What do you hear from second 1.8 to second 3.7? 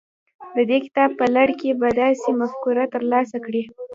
داسې مفکوره ترلاسه کړئ.